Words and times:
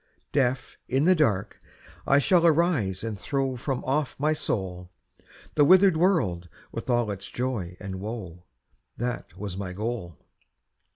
Deaf, 0.31 0.77
in 0.87 1.05
the 1.05 1.13
dark, 1.13 1.61
I 2.07 2.17
shall 2.17 2.43
arise 2.43 3.03
and 3.03 3.19
throw 3.19 3.55
From 3.55 3.83
off 3.85 4.15
my 4.19 4.33
soul, 4.33 4.89
The 5.53 5.63
withered 5.63 5.95
world 5.95 6.49
with 6.71 6.89
all 6.89 7.11
its 7.11 7.27
joy 7.29 7.77
and 7.79 7.99
woe, 7.99 8.45
That 8.97 9.37
was 9.37 9.57
my 9.57 9.73
goal. 9.73 10.17